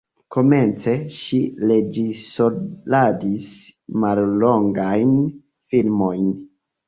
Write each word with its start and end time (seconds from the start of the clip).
Komence 0.35 0.93
ŝi 1.17 1.37
reĝisoradis 1.71 3.51
mallongajn 4.05 5.13
filmojn. 5.75 6.27